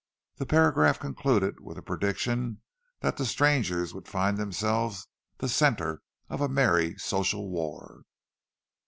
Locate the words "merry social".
6.49-7.51